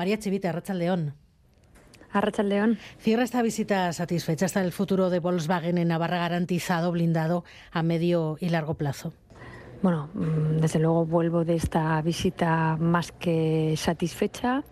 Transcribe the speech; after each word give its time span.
María 0.00 0.18
Chivita, 0.18 0.48
Arrachaldeón. 0.48 1.12
Arrachaldeón. 2.10 2.78
Cierra 3.00 3.22
esta 3.22 3.42
visita 3.42 3.92
satisfecha. 3.92 4.46
Está 4.46 4.62
el 4.62 4.72
futuro 4.72 5.10
de 5.10 5.18
Volkswagen 5.18 5.76
en 5.76 5.88
Navarra 5.88 6.16
garantizado, 6.16 6.90
blindado 6.90 7.44
a 7.70 7.82
medio 7.82 8.38
y 8.40 8.48
largo 8.48 8.72
plazo. 8.78 9.12
Bueno, 9.82 10.10
mm, 10.12 10.60
desde 10.60 10.78
luego 10.78 11.06
vuelvo 11.06 11.44
de 11.44 11.54
esta 11.54 12.00
visita 12.02 12.76
más 12.78 13.12
que 13.12 13.74
satisfecha. 13.76 14.62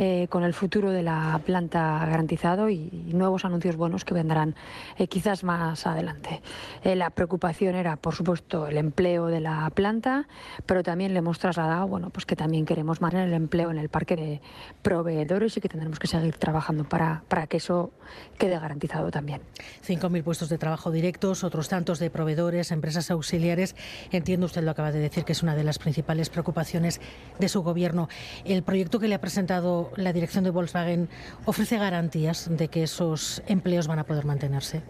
Eh, 0.00 0.28
con 0.30 0.44
el 0.44 0.54
futuro 0.54 0.92
de 0.92 1.02
la 1.02 1.40
planta 1.44 2.06
garantizado 2.06 2.70
y, 2.70 2.88
nuevos 3.12 3.44
anuncios 3.44 3.74
buenos 3.74 4.04
que 4.04 4.14
vendrán 4.14 4.54
eh, 4.96 5.08
quizás 5.08 5.42
más 5.42 5.88
adelante. 5.88 6.40
Eh, 6.84 6.94
la 6.94 7.10
preocupación 7.10 7.74
era, 7.74 7.96
por 7.96 8.14
supuesto, 8.14 8.68
el 8.68 8.76
empleo 8.76 9.26
de 9.26 9.40
la 9.40 9.68
planta, 9.70 10.28
pero 10.66 10.84
también 10.84 11.14
le 11.14 11.18
hemos 11.18 11.40
trasladado 11.40 11.88
bueno, 11.88 12.10
pues 12.10 12.26
que 12.26 12.36
también 12.36 12.64
queremos 12.64 13.00
mantener 13.00 13.26
el 13.26 13.34
empleo 13.34 13.72
en 13.72 13.78
el 13.78 13.88
parque 13.88 14.14
de 14.14 14.40
proveedores 14.82 15.56
y 15.56 15.60
que 15.60 15.68
tendremos 15.68 15.98
que 15.98 16.06
seguir 16.06 16.36
trabajando 16.36 16.84
para, 16.84 17.24
para 17.26 17.48
que 17.48 17.56
eso 17.56 17.90
quede 18.38 18.56
garantizado 18.56 19.10
también. 19.10 19.40
5.000 19.84 20.22
puestos 20.22 20.48
de 20.48 20.58
trabajo 20.58 20.92
directos, 20.92 21.42
otros 21.42 21.68
tantos 21.68 21.98
de 21.98 22.08
proveedores, 22.08 22.70
empresas 22.70 23.10
auxiliares. 23.10 23.74
Entiendo, 24.12 24.37
usted 24.46 24.62
lo 24.62 24.70
acaba 24.70 24.92
de 24.92 24.98
decir, 24.98 25.24
que 25.24 25.32
es 25.32 25.42
una 25.42 25.54
de 25.54 25.64
las 25.64 25.78
principales 25.78 26.30
preocupaciones 26.30 27.00
de 27.38 27.48
su 27.48 27.62
gobierno. 27.62 28.08
El 28.44 28.62
proyecto 28.62 28.98
que 28.98 29.08
le 29.08 29.14
ha 29.14 29.20
presentado 29.20 29.92
la 29.96 30.12
dirección 30.12 30.44
de 30.44 30.50
Volkswagen 30.50 31.08
ofrece 31.44 31.78
garantías 31.78 32.48
de 32.50 32.68
que 32.68 32.82
esos 32.82 33.42
empleos 33.46 33.86
van 33.86 33.98
a 33.98 34.04
poder 34.04 34.24
mantenerse? 34.24 34.82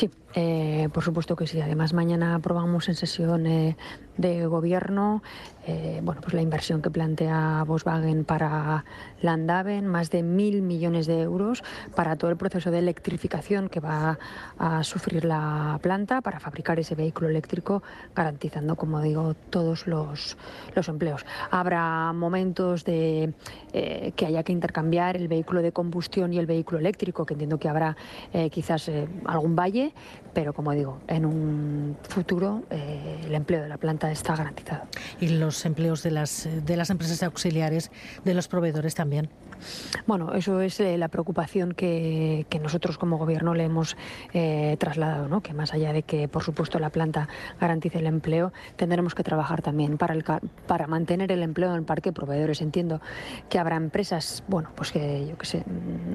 Sí, 0.00 0.10
eh, 0.32 0.88
por 0.94 1.04
supuesto 1.04 1.36
que 1.36 1.46
sí. 1.46 1.60
Además, 1.60 1.92
mañana 1.92 2.34
aprobamos 2.34 2.88
en 2.88 2.94
sesión 2.94 3.46
eh, 3.46 3.76
de 4.16 4.46
gobierno 4.46 5.22
eh, 5.66 6.00
bueno, 6.02 6.22
pues 6.22 6.32
la 6.34 6.40
inversión 6.40 6.80
que 6.80 6.90
plantea 6.90 7.62
Volkswagen 7.66 8.24
para 8.24 8.84
Landaven, 9.20 9.86
más 9.86 10.10
de 10.10 10.22
mil 10.22 10.62
millones 10.62 11.06
de 11.06 11.20
euros 11.20 11.62
para 11.94 12.16
todo 12.16 12.30
el 12.30 12.38
proceso 12.38 12.70
de 12.70 12.78
electrificación 12.78 13.68
que 13.68 13.78
va 13.78 14.18
a 14.58 14.82
sufrir 14.82 15.26
la 15.26 15.78
planta 15.82 16.22
para 16.22 16.40
fabricar 16.40 16.80
ese 16.80 16.94
vehículo 16.94 17.28
eléctrico, 17.28 17.82
garantizando, 18.16 18.74
como 18.74 19.02
digo, 19.02 19.34
todos 19.50 19.86
los, 19.86 20.38
los 20.74 20.88
empleos. 20.88 21.26
Habrá 21.50 22.12
momentos 22.14 22.84
de 22.84 23.34
que 23.72 24.26
haya 24.26 24.42
que 24.42 24.52
intercambiar 24.52 25.16
el 25.16 25.28
vehículo 25.28 25.62
de 25.62 25.72
combustión 25.72 26.32
y 26.32 26.38
el 26.38 26.46
vehículo 26.46 26.78
eléctrico, 26.78 27.26
que 27.26 27.34
entiendo 27.34 27.58
que 27.58 27.68
habrá 27.68 27.96
quizás 28.50 28.90
algún 29.26 29.54
valle 29.54 29.89
pero 30.32 30.52
como 30.52 30.72
digo, 30.72 31.00
en 31.08 31.24
un 31.26 31.96
futuro 32.02 32.62
eh, 32.70 33.20
el 33.24 33.34
empleo 33.34 33.62
de 33.62 33.68
la 33.68 33.78
planta 33.78 34.10
está 34.10 34.36
garantizado. 34.36 34.84
Y 35.20 35.28
los 35.28 35.64
empleos 35.64 36.02
de 36.02 36.10
las, 36.10 36.48
de 36.64 36.76
las 36.76 36.90
empresas 36.90 37.22
auxiliares, 37.22 37.90
de 38.24 38.34
los 38.34 38.48
proveedores 38.48 38.94
también. 38.94 39.30
Bueno, 40.06 40.34
eso 40.34 40.60
es 40.60 40.80
eh, 40.80 40.98
la 40.98 41.08
preocupación 41.08 41.72
que, 41.72 42.46
nosotros 42.60 42.98
como 42.98 43.16
gobierno 43.16 43.54
le 43.54 43.64
hemos 43.64 43.96
eh, 44.34 44.76
trasladado, 44.78 45.28
¿no? 45.28 45.40
que 45.40 45.54
más 45.54 45.72
allá 45.72 45.92
de 45.92 46.02
que, 46.02 46.28
por 46.28 46.42
supuesto, 46.42 46.78
la 46.78 46.90
planta 46.90 47.28
garantice 47.58 47.98
el 47.98 48.06
empleo, 48.06 48.52
tendremos 48.76 49.14
que 49.14 49.22
trabajar 49.22 49.62
también 49.62 49.96
para, 49.96 50.14
el, 50.14 50.24
para 50.66 50.86
mantener 50.86 51.32
el 51.32 51.42
empleo 51.42 51.70
en 51.70 51.76
el 51.76 51.82
parque 51.84 52.12
proveedores. 52.12 52.60
Entiendo 52.60 53.00
que 53.48 53.58
habrá 53.58 53.76
empresas, 53.76 54.44
bueno, 54.48 54.70
pues 54.74 54.92
que 54.92 55.26
yo 55.26 55.38
que 55.38 55.46
sé, 55.46 55.64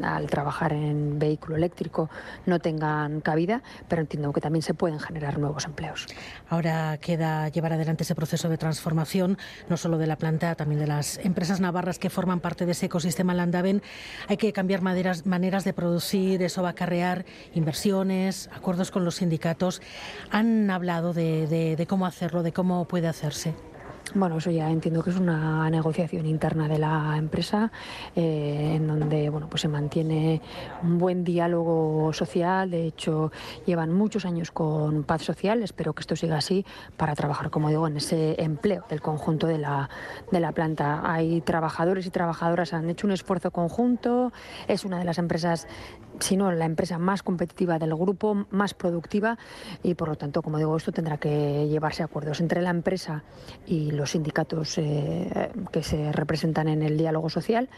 al 0.03 0.27
trabajar 0.27 0.73
en 0.73 1.19
vehículo 1.19 1.55
eléctrico 1.55 2.09
no 2.45 2.59
tengan 2.59 3.21
cabida, 3.21 3.63
pero 3.87 4.01
entiendo 4.01 4.31
que 4.33 4.41
también 4.41 4.61
se 4.61 4.73
pueden 4.73 4.99
generar 4.99 5.39
nuevos 5.39 5.65
empleos. 5.65 6.07
Ahora 6.49 6.97
queda 6.97 7.49
llevar 7.49 7.73
adelante 7.73 8.03
ese 8.03 8.15
proceso 8.15 8.49
de 8.49 8.57
transformación, 8.57 9.37
no 9.69 9.77
solo 9.77 9.97
de 9.97 10.07
la 10.07 10.17
planta, 10.17 10.55
también 10.55 10.79
de 10.79 10.87
las 10.87 11.17
empresas 11.19 11.59
navarras 11.59 11.99
que 11.99 12.09
forman 12.09 12.39
parte 12.39 12.65
de 12.65 12.71
ese 12.71 12.87
ecosistema 12.87 13.33
Hay 14.27 14.37
que 14.37 14.53
cambiar 14.53 14.81
maneras 14.81 15.23
de 15.63 15.73
producir, 15.73 16.41
eso 16.41 16.61
va 16.61 16.69
a 16.69 16.71
acarrear 16.71 17.25
inversiones, 17.53 18.49
acuerdos 18.53 18.91
con 18.91 19.05
los 19.05 19.15
sindicatos. 19.15 19.81
¿Han 20.31 20.69
hablado 20.71 21.13
de 21.13 21.85
cómo 21.87 22.05
hacerlo, 22.05 22.43
de 22.43 22.51
cómo 22.51 22.85
puede 22.85 23.07
hacerse? 23.07 23.53
Bueno, 24.13 24.37
eso 24.37 24.51
ya 24.51 24.69
entiendo 24.69 25.03
que 25.03 25.09
es 25.09 25.17
una 25.17 25.69
negociación 25.69 26.25
interna 26.25 26.67
de 26.67 26.77
la 26.77 27.15
empresa 27.17 27.71
eh, 28.15 28.73
en 28.75 28.87
donde 28.87 29.29
bueno, 29.29 29.49
pues 29.49 29.61
se 29.61 29.67
mantiene 29.67 30.41
un 30.83 30.99
buen 30.99 31.23
diálogo 31.23 32.13
social. 32.13 32.69
De 32.69 32.85
hecho, 32.85 33.31
llevan 33.65 33.91
muchos 33.91 34.23
años 34.25 34.51
con 34.51 35.03
paz 35.03 35.23
social. 35.23 35.63
Espero 35.63 35.93
que 35.93 36.01
esto 36.01 36.15
siga 36.15 36.37
así 36.37 36.65
para 36.95 37.15
trabajar, 37.15 37.49
como 37.49 37.69
digo, 37.69 37.87
en 37.87 37.97
ese 37.97 38.41
empleo 38.41 38.85
del 38.89 39.01
conjunto 39.01 39.47
de 39.47 39.57
la, 39.57 39.89
de 40.31 40.39
la 40.39 40.51
planta. 40.51 41.01
Hay 41.03 41.41
trabajadores 41.41 42.05
y 42.05 42.09
trabajadoras 42.11 42.73
han 42.73 42.89
hecho 42.89 43.07
un 43.07 43.11
esfuerzo 43.11 43.51
conjunto. 43.51 44.31
Es 44.67 44.85
una 44.85 44.99
de 44.99 45.05
las 45.05 45.17
empresas, 45.17 45.67
si 46.19 46.37
no 46.37 46.51
la 46.51 46.65
empresa 46.65 46.99
más 46.99 47.23
competitiva 47.23 47.79
del 47.79 47.95
grupo, 47.95 48.45
más 48.51 48.75
productiva 48.75 49.37
y 49.83 49.95
por 49.95 50.09
lo 50.09 50.15
tanto, 50.15 50.41
como 50.41 50.57
digo, 50.57 50.77
esto 50.77 50.91
tendrá 50.91 51.17
que 51.17 51.67
llevarse 51.67 52.03
a 52.03 52.05
acuerdos 52.05 52.39
entre 52.39 52.61
la 52.61 52.69
empresa 52.69 53.23
y 53.65 53.91
los 53.95 54.11
sindicatos 54.11 54.77
eh, 54.77 55.49
que 55.71 55.83
se 55.83 56.11
representan 56.11 56.67
en 56.67 56.83
el 56.83 56.97
diálogo 56.97 57.29
social. 57.29 57.69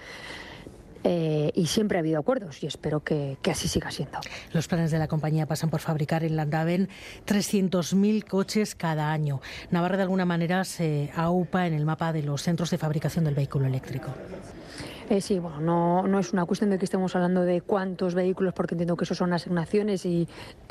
Eh, 1.03 1.51
y 1.53 1.67
siempre 1.67 1.97
ha 1.97 1.99
habido 1.99 2.19
acuerdos 2.19 2.61
y 2.63 2.67
espero 2.67 3.01
que, 3.01 3.37
así 3.49 3.67
siga 3.67 3.91
siendo. 3.91 4.19
Los 4.51 4.67
planes 4.67 4.91
de 4.91 4.99
la 4.99 5.07
compañía 5.07 5.45
pasan 5.45 5.69
por 5.69 5.79
fabricar 5.79 6.23
en 6.23 6.35
Landaven 6.35 6.89
300.000 7.25 8.25
coches 8.25 8.75
cada 8.75 9.11
año. 9.11 9.39
Navarra 9.71 9.95
de 9.95 10.03
alguna 10.03 10.25
manera 10.25 10.65
se 10.65 11.11
aupa 11.15 11.65
en 11.67 11.73
el 11.73 11.85
mapa 11.85 12.11
de 12.11 12.23
los 12.23 12.41
centros 12.41 12.71
de 12.71 12.77
fabricación 12.77 13.23
del 13.23 13.35
vehículo 13.35 13.67
eléctrico. 13.67 14.13
Eh, 15.09 15.21
sí, 15.21 15.39
bueno, 15.39 15.61
no, 15.61 16.07
no, 16.07 16.19
es 16.19 16.33
una 16.33 16.45
cuestión 16.45 16.69
de 16.71 16.77
que 16.77 16.83
estemos 16.83 17.15
hablando 17.15 17.43
de 17.43 17.61
cuántos 17.61 18.13
vehículos, 18.13 18.53
porque 18.53 18.73
entiendo 18.73 18.97
que 18.97 19.05
eso 19.05 19.15
son 19.15 19.31
asignaciones 19.31 20.05
y 20.05 20.27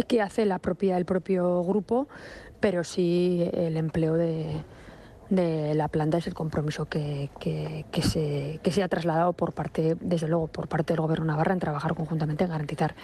que 0.07 0.21
hace 0.21 0.45
la 0.45 0.59
propia, 0.59 0.99
el 0.99 1.07
propio 1.07 1.65
grupo, 1.65 2.07
pero 2.61 2.85
sí 2.85 3.49
el 3.55 3.79
empleo 3.79 4.15
de, 4.15 4.63
de 5.31 5.75
la 5.75 5.89
planta 5.89 6.19
es 6.19 6.27
el 6.27 6.35
compromiso 6.35 6.87
que, 6.87 7.31
se, 8.03 8.61
que 8.63 8.71
se 8.71 8.83
ha 8.83 8.89
trasladado 8.89 9.33
por 9.33 9.53
parte, 9.53 9.97
desde 10.01 10.29
luego, 10.29 10.47
por 10.49 10.69
parte 10.69 10.93
del 10.93 11.01
Gobierno 11.01 11.27
Navarra 11.27 11.53
en 11.53 11.61
trabajar 11.61 11.95
conjuntamente 11.95 12.45
en 12.45 12.51
garantizar 12.51 12.95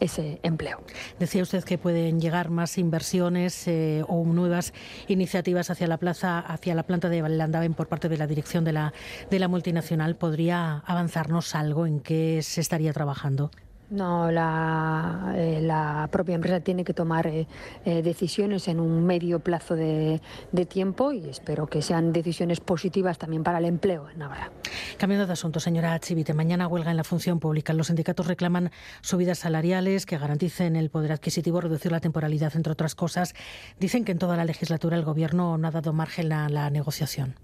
ese 0.00 0.40
empleo. 0.42 0.82
Decía 1.18 1.42
usted 1.42 1.64
que 1.64 1.78
pueden 1.78 2.20
llegar 2.20 2.50
más 2.50 2.78
inversiones 2.78 3.66
eh, 3.66 4.04
o 4.08 4.24
nuevas 4.24 4.72
iniciativas 5.08 5.70
hacia 5.70 5.86
la 5.86 5.96
plaza, 5.96 6.38
hacia 6.38 6.74
la 6.74 6.82
planta 6.82 7.08
de 7.08 7.26
Landaven 7.26 7.74
por 7.74 7.88
parte 7.88 8.08
de 8.08 8.18
la 8.18 8.26
dirección 8.26 8.64
de 8.64 8.72
la, 8.72 8.92
de 9.30 9.38
la 9.38 9.48
multinacional. 9.48 10.16
¿Podría 10.16 10.82
avanzarnos 10.86 11.54
algo 11.54 11.86
en 11.86 12.00
qué 12.00 12.40
se 12.42 12.60
estaría 12.60 12.92
trabajando? 12.92 13.50
No, 13.88 14.32
la, 14.32 15.32
eh, 15.36 15.60
la, 15.62 16.08
propia 16.10 16.34
empresa 16.34 16.58
tiene 16.58 16.82
que 16.82 16.92
tomar 16.92 17.28
eh, 17.28 17.46
eh, 17.84 18.02
decisiones 18.02 18.66
en 18.66 18.80
un 18.80 19.06
medio 19.06 19.38
plazo 19.38 19.76
de, 19.76 20.20
tiempo 20.68 21.12
y 21.12 21.28
espero 21.28 21.68
que 21.68 21.82
sean 21.82 22.12
decisiones 22.12 22.58
positivas 22.60 23.18
también 23.18 23.44
para 23.44 23.58
el 23.58 23.66
empleo 23.66 24.08
en 24.10 24.18
Navarra. 24.18 24.50
Cambiando 24.98 25.26
de 25.26 25.32
asunto, 25.32 25.60
señora 25.60 25.98
Chivite, 26.00 26.34
mañana 26.34 26.66
huelga 26.66 26.90
en 26.90 26.96
la 26.96 27.04
función 27.04 27.38
pública. 27.38 27.72
Los 27.72 27.86
sindicatos 27.86 28.26
reclaman 28.26 28.72
subidas 29.02 29.38
salariales 29.38 30.06
que 30.06 30.18
garanticen 30.18 30.74
el 30.74 30.90
poder 30.90 31.12
adquisitivo, 31.12 31.60
reducir 31.60 31.92
la 31.92 32.00
temporalidad, 32.00 32.56
entre 32.56 32.72
otras 32.72 32.96
cosas. 32.96 33.34
Dicen 33.78 34.04
que 34.04 34.12
en 34.12 34.18
toda 34.18 34.36
la 34.36 34.44
legislatura 34.44 34.96
el 34.96 35.04
Gobierno 35.04 35.56
no 35.58 35.68
ha 35.68 35.70
dado 35.70 35.92
margen 35.92 36.32
a 36.32 36.48
la 36.48 36.68
negociación. 36.70 37.36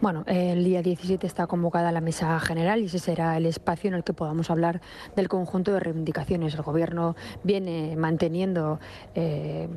Bueno, 0.00 0.22
el 0.28 0.62
día 0.62 0.80
17 0.80 1.26
está 1.26 1.48
convocada 1.48 1.90
la 1.90 2.00
mesa 2.00 2.38
general 2.38 2.80
y 2.80 2.84
ese 2.84 3.00
será 3.00 3.36
el 3.36 3.46
espacio 3.46 3.88
en 3.88 3.94
el 3.94 4.04
que 4.04 4.12
podamos 4.12 4.48
hablar 4.48 4.80
del 5.16 5.28
conjunto 5.28 5.72
de 5.72 5.80
reivindicaciones. 5.80 6.54
El 6.54 6.62
Gobierno 6.62 7.16
viene 7.42 7.96
manteniendo 7.96 8.78
eh, 9.16 9.68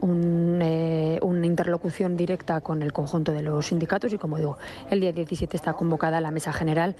eh, 0.00 1.18
una 1.20 1.46
interlocución 1.46 2.16
directa 2.16 2.60
con 2.60 2.82
el 2.82 2.92
conjunto 2.92 3.32
de 3.32 3.42
los 3.42 3.66
sindicatos 3.66 4.12
y, 4.12 4.18
como 4.18 4.38
digo, 4.38 4.58
el 4.90 5.00
día 5.00 5.10
17 5.10 5.56
está 5.56 5.72
convocada 5.72 6.20
la 6.20 6.30
mesa 6.30 6.52
general 6.52 6.94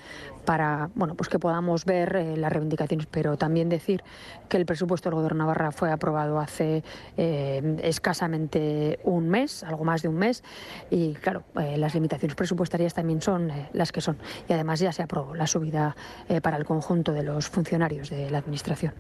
para 0.44 0.90
bueno, 0.96 1.14
pues 1.14 1.28
que 1.28 1.38
podamos 1.38 1.84
ver 1.84 2.16
eh, 2.16 2.37
las 2.37 2.52
reivindicaciones, 2.52 3.06
pero 3.06 3.37
también 3.37 3.69
decir 3.69 4.02
que 4.49 4.56
el 4.56 4.66
presupuesto 4.66 5.10
del 5.10 5.14
Gobierno 5.14 5.37
de 5.37 5.44
Navarra 5.44 5.70
fue 5.70 5.93
aprobado 5.93 6.40
hace 6.40 6.82
escasamente 7.16 8.99
un 9.04 9.28
mes, 9.28 9.62
algo 9.62 9.84
más 9.84 10.02
de 10.02 10.08
un 10.08 10.16
mes, 10.16 10.43
y 10.90 11.14
claro, 11.14 11.44
las 11.54 11.94
limitaciones 11.94 12.34
presupuestarias 12.34 12.63
también 12.70 13.22
son 13.22 13.50
eh, 13.50 13.69
las 13.72 13.93
que 13.93 14.00
son. 14.00 14.16
Y 14.49 14.52
además 14.52 14.81
ya 14.81 14.93
se 14.93 15.02
aprobó 15.02 15.34
la 15.34 15.46
subida 15.46 15.96
eh, 16.28 16.40
para 16.40 16.56
el 16.56 16.64
conjunto 16.64 17.12
de 17.12 17.22
los 17.22 17.49
funcionarios 17.49 18.11
de 18.11 18.31
la 18.31 18.38
Administración. 18.38 18.93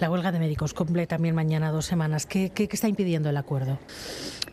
La 0.00 0.10
huelga 0.10 0.32
de 0.32 0.38
médicos 0.38 0.74
cumple 0.74 1.06
también 1.06 1.34
mañana 1.34 1.70
dos 1.70 1.86
semanas. 1.86 2.26
¿Qué, 2.26 2.50
qué, 2.50 2.68
está 2.70 2.88
impidiendo 2.88 3.28
el 3.28 3.36
acuerdo? 3.36 3.78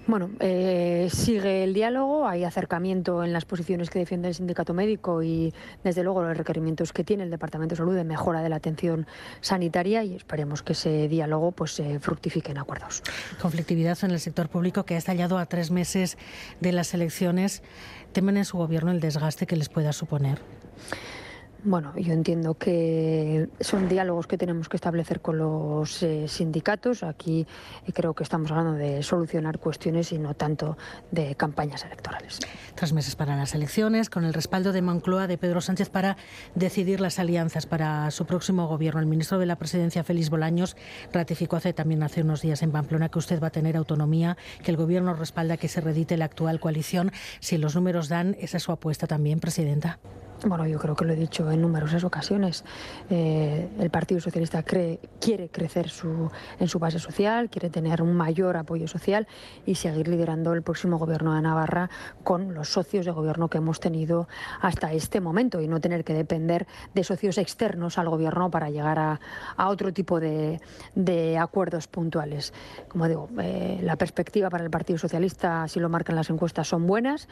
Bueno, 0.07 0.30
eh, 0.40 1.10
sigue 1.12 1.63
el 1.63 1.74
diálogo, 1.74 2.28
hay 2.28 2.44
acercamiento 2.44 3.24
en 3.24 3.34
las 3.34 3.46
posiciones 3.46 3.90
que 3.90 3.98
defiende 3.98 4.28
el 4.28 4.36
sindicato 4.36 4.74
médico 4.74 5.24
y 5.24 5.52
desde 5.84 6.04
luego 6.04 6.22
los 6.22 6.38
requerimientos 6.38 6.94
que 6.94 7.04
tiene 7.04 7.24
el 7.24 7.31
Departamento 7.31 7.74
de 7.74 7.78
Salud 7.78 7.96
de 7.96 8.04
mejora 8.04 8.44
de 8.44 8.50
la 8.50 8.57
atención 8.57 9.07
sanitaria 9.42 10.04
y 10.04 10.16
esperemos 10.16 10.62
que 10.62 10.74
ese 10.74 11.07
diálogo 11.07 11.54
pues 11.54 11.81
fructifique 12.02 12.52
en 12.52 12.60
acuerdos. 12.60 13.02
Conflictividad 13.42 13.98
en 14.04 14.12
el 14.12 14.19
sector 14.19 14.48
público 14.48 14.86
que 14.86 14.94
ha 14.94 14.98
estallado 14.98 15.40
a 15.40 15.48
tres 15.48 15.72
meses 15.72 16.19
de 16.60 16.72
las 16.72 16.94
elecciones. 16.94 17.63
¿Temen 18.12 18.38
en 18.38 18.46
su 18.46 18.57
gobierno 18.57 18.92
el 18.92 19.00
desgaste 19.00 19.48
que 19.48 19.56
les 19.56 19.69
pueda 19.69 19.92
suponer? 19.92 20.40
Bueno, 21.68 21.94
yo 21.98 22.14
entiendo 22.14 22.54
que 22.54 23.50
son 23.60 23.90
diálogos 23.90 24.28
que 24.28 24.38
tenemos 24.38 24.70
que 24.70 24.78
establecer 24.78 25.20
con 25.20 25.40
los 25.40 26.04
eh, 26.04 26.28
sindicatos. 26.28 27.02
Aquí 27.02 27.48
eh, 27.88 27.92
creo 27.92 28.14
que 28.14 28.22
estamos 28.22 28.52
hablando 28.52 28.74
de 28.74 29.02
solucionar 29.02 29.58
cuestiones 29.58 30.12
y 30.12 30.20
no 30.20 30.36
tanto 30.36 30.78
de 31.10 31.34
campañas 31.34 31.84
electorales. 31.84 32.38
Tres 32.76 32.94
meses 32.94 33.16
para 33.16 33.36
las 33.36 33.56
elecciones, 33.56 34.12
con 34.12 34.26
el 34.26 34.36
respaldo 34.36 34.74
de 34.74 34.84
Moncloa 34.84 35.26
de 35.26 35.40
Pedro 35.40 35.60
Sánchez 35.60 35.90
para 35.90 36.18
decidir 36.54 37.02
las 37.02 37.18
alianzas 37.18 37.66
para 37.66 38.12
su 38.12 38.28
próximo 38.28 38.68
gobierno. 38.68 39.00
El 39.00 39.08
ministro 39.08 39.40
de 39.40 39.48
la 39.48 39.56
Presidencia, 39.56 40.04
Félix 40.04 40.30
Bolaños, 40.30 40.78
ratificó 41.12 41.56
hace 41.56 41.74
también 41.74 42.04
hace 42.04 42.22
unos 42.22 42.44
días 42.44 42.62
en 42.62 42.72
Pamplona 42.72 43.10
que 43.10 43.18
usted 43.18 43.42
va 43.42 43.48
a 43.48 43.52
tener 43.52 43.76
autonomía, 43.76 44.38
que 44.64 44.70
el 44.70 44.78
gobierno 44.78 45.16
respalda 45.16 45.58
que 45.58 45.68
se 45.68 45.82
redite 45.82 46.16
la 46.16 46.26
actual 46.26 46.60
coalición. 46.60 47.12
Si 47.40 47.58
los 47.58 47.74
números 47.74 48.08
dan, 48.08 48.38
esa 48.40 48.58
es 48.58 48.64
su 48.64 48.72
apuesta 48.72 49.08
también, 49.08 49.40
presidenta. 49.40 49.98
Bueno, 50.44 50.68
yo 50.68 50.78
creo 50.80 50.96
que 50.96 51.06
lo 51.06 51.14
he 51.14 51.16
dicho 51.16 51.50
en 51.50 51.62
numerosas 51.62 52.04
ocasiones. 52.04 52.66
Eh, 53.10 53.70
el 53.80 53.90
Partido 53.90 54.20
Socialista 54.20 54.64
quiere 54.64 55.50
crecer 55.50 55.92
en 56.60 56.68
su 56.68 56.80
base 56.80 57.00
social, 57.00 57.50
quiere 57.50 57.70
tener 57.70 58.02
un 58.02 58.14
mayor 58.14 58.58
apoyo 58.58 58.88
social 58.88 59.28
y 59.66 59.76
seguir 59.76 60.08
liderando 60.10 60.54
el 60.54 60.62
próximo 60.62 60.98
gobierno 60.98 61.34
de 61.34 61.42
Navarra 61.42 61.90
con 62.24 62.54
los 62.54 62.70
socios 62.70 63.06
de 63.06 63.12
gobierno 63.12 63.50
que 63.50 63.60
hemos 63.60 63.80
tenido 63.80 64.28
hasta 64.62 64.92
este 64.92 65.22
momento 65.22 65.62
y 65.62 65.68
no 65.68 65.80
tener 65.80 66.04
que 66.04 66.14
depender 66.14 66.68
de 66.94 67.04
socios 67.04 67.38
externos 67.38 67.98
al 67.98 68.10
gobierno 68.10 68.52
para 68.52 68.70
llegar 68.70 69.00
a, 69.00 69.20
otro 69.58 69.94
tipo 69.94 70.20
de, 70.20 70.60
de, 70.96 71.38
acuerdos 71.38 71.88
puntuales. 71.88 72.54
Como 72.88 73.08
digo, 73.08 73.30
eh, 73.42 73.80
la 73.81 73.96
perspectiva 73.96 74.50
para 74.50 74.64
el 74.64 74.70
Partido 74.70 75.00
Socialista, 75.00 75.64
así 75.64 75.80
lo 75.80 75.90
marcan 75.90 76.16
las 76.16 76.30
encuestas, 76.30 76.68
son 76.68 76.86
buenas 76.86 77.28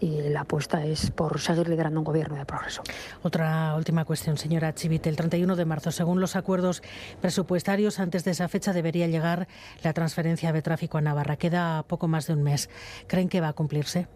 y 0.00 0.22
la 0.30 0.42
apuesta 0.42 0.84
es 0.84 1.10
por 1.10 1.40
seguir 1.40 1.68
liderando 1.68 2.00
un 2.00 2.04
gobierno 2.04 2.36
de 2.44 2.46
progreso. 2.46 2.82
Otra 3.22 3.74
última 3.76 4.04
cuestión, 4.04 4.36
señora 4.36 4.74
Chivite. 4.74 5.08
El 5.08 5.16
31 5.16 5.56
de 5.56 5.64
marzo, 5.64 5.90
según 5.90 6.20
los 6.20 6.36
acuerdos 6.36 6.82
presupuestarios, 7.20 7.98
antes 7.98 8.24
de 8.24 8.32
esa 8.32 8.48
fecha 8.48 8.72
debería 8.72 9.06
llegar 9.06 9.48
la 9.82 9.92
transferencia 9.92 10.52
de 10.52 10.62
tráfico 10.62 10.98
a 10.98 11.00
Navarra. 11.00 11.36
Queda 11.36 11.82
poco 11.84 12.06
más 12.08 12.26
de 12.26 12.34
un 12.34 12.42
mes. 12.42 12.68
¿Creen 13.06 13.28
que 13.28 13.40
va 13.40 13.48
a 13.48 13.52
cumplirse? 13.54 14.06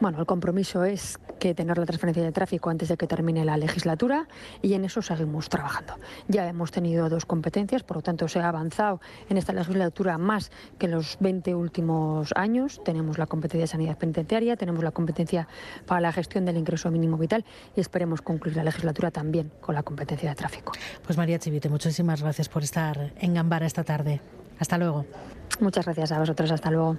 Bueno, 0.00 0.20
el 0.20 0.26
compromiso 0.26 0.84
es 0.84 1.18
que 1.38 1.54
tener 1.54 1.78
la 1.78 1.86
transferencia 1.86 2.22
de 2.22 2.32
tráfico 2.32 2.70
antes 2.70 2.88
de 2.88 2.96
que 2.96 3.06
termine 3.06 3.44
la 3.44 3.56
legislatura 3.56 4.26
y 4.62 4.74
en 4.74 4.84
eso 4.84 5.02
seguimos 5.02 5.48
trabajando. 5.48 5.94
Ya 6.28 6.48
hemos 6.48 6.70
tenido 6.70 7.08
dos 7.08 7.24
competencias, 7.26 7.82
por 7.82 7.98
lo 7.98 8.02
tanto 8.02 8.28
se 8.28 8.40
ha 8.40 8.48
avanzado 8.48 9.00
en 9.28 9.36
esta 9.36 9.52
legislatura 9.52 10.18
más 10.18 10.50
que 10.78 10.86
en 10.86 10.92
los 10.92 11.16
20 11.20 11.54
últimos 11.54 12.32
años. 12.36 12.80
Tenemos 12.84 13.18
la 13.18 13.26
competencia 13.26 13.62
de 13.62 13.66
sanidad 13.68 13.98
penitenciaria, 13.98 14.56
tenemos 14.56 14.82
la 14.84 14.90
competencia 14.90 15.48
para 15.86 16.00
la 16.00 16.12
gestión 16.12 16.44
del 16.44 16.56
ingreso 16.56 16.90
mínimo 16.90 17.16
vital 17.16 17.44
y 17.76 17.80
esperemos 17.80 18.22
concluir 18.22 18.56
la 18.56 18.64
legislatura 18.64 19.10
también 19.10 19.50
con 19.60 19.74
la 19.74 19.82
competencia 19.82 20.28
de 20.28 20.34
tráfico. 20.34 20.72
Pues 21.04 21.16
María 21.16 21.38
Chivite, 21.38 21.68
muchísimas 21.68 22.22
gracias 22.22 22.48
por 22.48 22.62
estar 22.62 23.12
en 23.18 23.34
Gambara 23.34 23.66
esta 23.66 23.84
tarde. 23.84 24.20
Hasta 24.58 24.78
luego. 24.78 25.06
Muchas 25.60 25.84
gracias 25.84 26.12
a 26.12 26.18
vosotros. 26.18 26.50
Hasta 26.50 26.70
luego. 26.70 26.96